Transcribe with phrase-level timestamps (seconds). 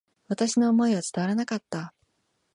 [0.29, 1.93] 私の思いは伝わらなかった。